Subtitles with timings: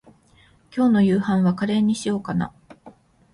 [0.75, 2.51] 今日の夕飯はカレーにしようかな。